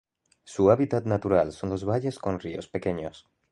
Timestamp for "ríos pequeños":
2.39-3.27